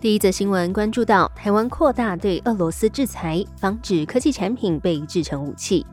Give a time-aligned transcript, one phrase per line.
[0.00, 5.84] 第一则新闻关注到台湾扩大对俄罗斯制裁，防止科技产品被制成武器。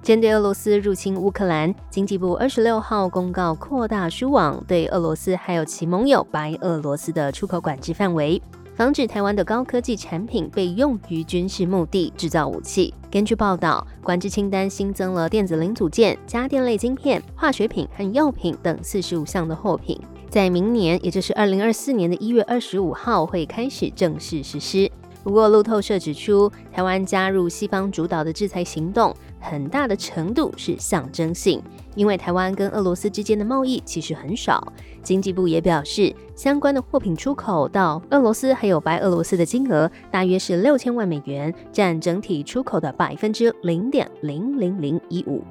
[0.00, 8.40] 针对俄罗斯入侵乌克兰，经济部二十六号公告扩大输往对俄罗斯还有其盟友白俄罗斯的出口管制范围，
[8.76, 12.94] 防止台湾的高科技产品被用于军事目的制造武器。
[13.10, 20.00] 根据报道，管制清单新增了电子零组件、家电类晶片、化学品和药品等四十五项的货品。
[20.28, 24.90] 在明年，也就是二零二四年的一月二十五号，会开始正式实施。
[25.24, 31.62] 不过，路透社指出，台湾加入西方主导的制裁行动，很大的程度是象征性，
[31.94, 34.72] 因为台湾跟俄罗斯之间的贸易其实很少。
[35.02, 45.42] 经济部也表示，相关的货品出口到俄罗斯还有白俄罗斯的金额大约是六千万美元，占整体出口的百分之零点零零零一五。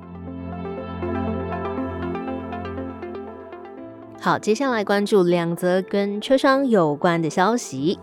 [4.20, 7.98] 好，接下来关注两则跟车商有关的消息。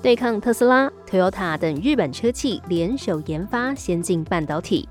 [0.00, 4.88] 对抗特斯拉、Toyota 等日本车企联手研发先进半导体。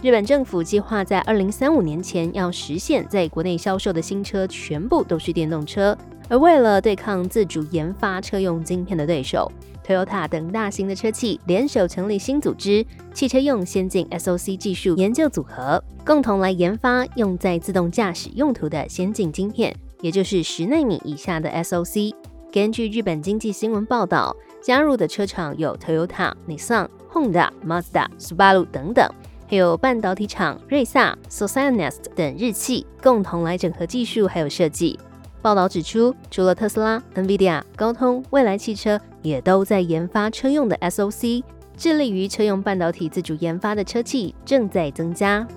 [0.00, 5.96] 日本政府计划在二零三五年前要实现在国内销售的新车全部都是电动车。
[6.28, 9.50] 而为了对抗自主研发车用晶片的对手
[9.86, 19.74] ，Toyota 等大型的车企联手成立新组织——汽车用先进 SOC 技术研究组合，共同来研发用在自动驾驶用途的先进晶片。
[20.04, 22.14] 也就是十纳米以下的 SOC。
[22.52, 29.10] 根据日本经济新闻报道，加入的车厂有 Toyota、Nissan、Honda、Mazda、Subaru 等等，
[29.48, 35.00] 还有半导体厂瑞萨、s o c i n e s t 等日企，共同来整合技术还有设计。
[35.40, 41.42] 报道指出，除了特斯拉、NVIDIA、高通、未来汽车也都在研发车用的 SOC，
[41.78, 45.48] 致力于车用半导体自主研发的车企正在增加。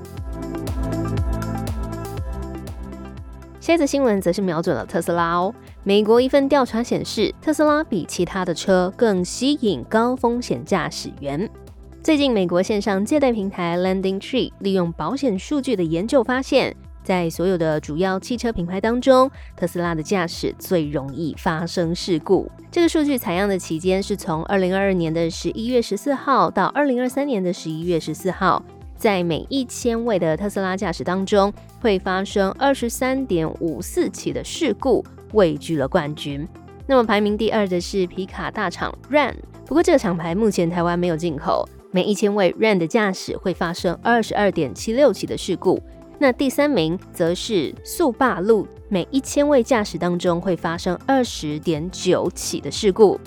[3.67, 5.53] 这则新闻则是瞄准了特斯拉哦。
[5.83, 11.49] 美国一份调查显示，特斯拉比其他的车更吸引高风险驾驶员。
[12.01, 16.73] 最近，美国线上借贷平台 Lending Tree 利用保险数据的研究发现，
[17.03, 22.49] 在所有的主要汽车品牌当中，特斯拉的驾驶最容易发生事故。
[22.71, 28.63] 这个数据采样的期间是从二零二二年的十一月十四号到二零二三年的十一月十四号。
[28.97, 36.47] 在每一千位的特斯拉驾驶当中，会发生二十三点五四起的事故，位居了冠军。
[36.87, 41.67] 那么排名第二的是皮卡大厂 Ram，不过这个厂牌目前台湾没有进口。
[41.91, 45.81] 每一千位 Ram 的驾驶会发生二十二点七六起的事故。
[46.19, 53.19] 那第三名则是速霸路，每一千位驾驶当中会发生二十点九起的事故。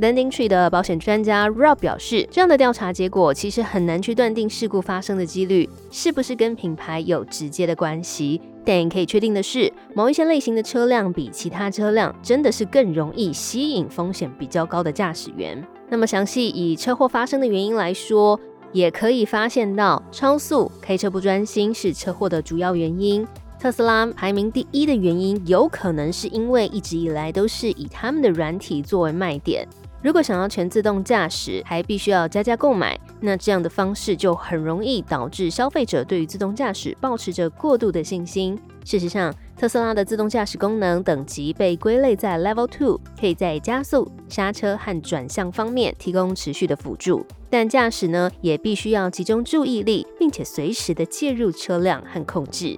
[0.00, 8.40] Landing Tree 的保险专家 Rob 表示，这样的调查结果其实很难去断定事故发生的几率是不是跟品牌有直接的关系。
[8.64, 15.64] 但可以确定的是，某一些类型的车辆比其他车辆真的是更容易吸引风险比较高的驾驶员。
[15.88, 18.40] 那么详细以车祸发生的原因来说，
[18.72, 23.24] 也可以发现到超速、开车不专心是车祸的主要原因。
[23.60, 29.66] 特斯拉排名第一的原因，有可能是因为一直以来都是以他们的软体作为卖点。
[30.04, 38.60] 如果想要全自动驾驶，还必须要加价购买，那这样的方式就很容易导致消费者对于自动驾驶保持着过度的信心。
[38.84, 52.76] 事实上，特斯拉的自动驾驶功能等级被归类在 Level Two，可以在加速、刹车和转向方面提供持续的辅助，但驾驶呢也必须要集中注意力，并且随时的介入车辆和控制。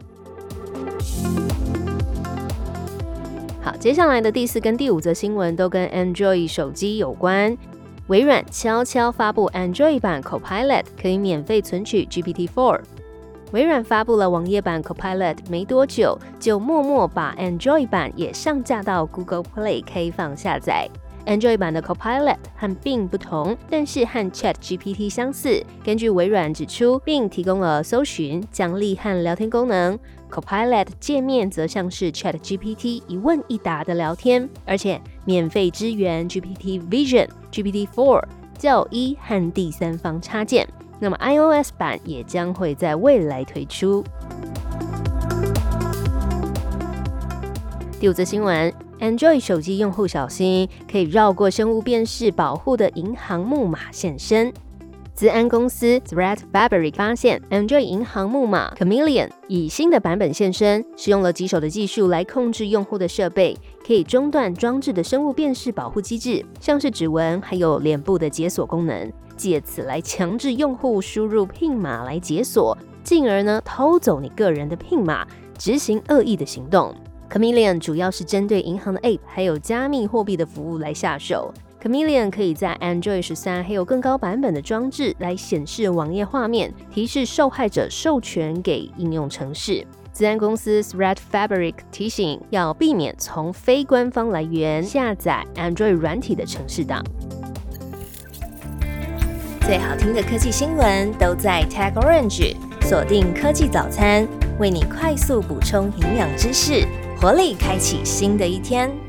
[3.86, 7.56] 接下来的第四跟第五则新闻都跟 Android 手机有关。
[8.08, 12.80] 微软悄悄发布 Android 版 Copilot 可以免费存取 GPT-4。
[13.52, 20.88] 微软发布了网页版 Copilot 没多久，就默默把 Android 版也上架到 Google Play 开放下载。
[21.26, 25.60] Android 版的 Copilot 和 Bing 不同，但是和 Chat GPT 相似。
[25.84, 29.98] 根据微软指出，并提供了搜寻、奖励和聊天功能。
[30.30, 38.22] Copilot 界面则像是 Chat GPT 一问一答的聊天，而且免费支援 GPT Vision、GPT Four
[38.56, 40.66] 教一和第三方插件。
[40.98, 44.02] 那么 iOS 版也将会在未来推出。
[47.98, 48.85] 第五则新闻。
[49.00, 54.52] Android 手机用户小心，可以绕过生物辨识保护的银行木马现身。
[55.14, 63.56] 资安公司 Threat Fabric 发现，Android 银行木马 Chameleon 以新的版本现身，使用了棘手的技术来控制用户的设备，
[63.86, 75.26] 可以中断装置的生物辨识保护机制，像是指纹还有脸部的解锁功能，借此来强制用户输入 PIN 码来解锁，进而呢偷走你个人的 PIN 码，
[75.56, 76.94] 执行恶意的行动。
[77.30, 81.52] Chameleon 主要是针对银行的 App 还有加密货币的服务来下手。
[81.82, 89.86] Chameleon 可以在 Android 十三还有更高版本的装置来显示网页画面，提示受害者授权给应用程式。
[90.12, 97.04] 资安公司 Threat Fabric 提醒要避免从非官方来源下载 Android 软体的程式档。
[99.60, 104.26] 最好听的科技新闻都在 Tag Orange，锁定科技早餐，
[104.58, 106.86] 为你快速补充营养知识，
[107.26, 109.05] 活力开启新的一天。